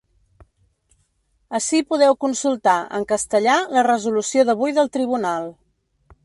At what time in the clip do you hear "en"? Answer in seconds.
3.01-3.05